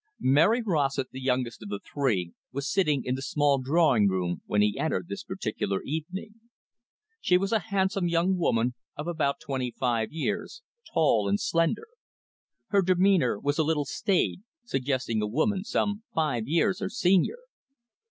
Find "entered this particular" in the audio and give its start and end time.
4.79-5.79